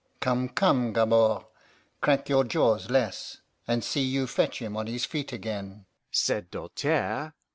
[0.19, 1.45] "Come, come, Gabord,
[2.01, 7.35] crack your jaws less, and see you fetch him on his feet again," said Doltaire.